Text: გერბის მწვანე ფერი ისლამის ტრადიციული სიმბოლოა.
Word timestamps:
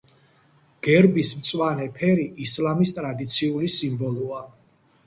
გერბის 0.87 1.29
მწვანე 1.41 1.87
ფერი 1.99 2.27
ისლამის 2.47 2.95
ტრადიციული 2.99 3.73
სიმბოლოა. 3.79 4.47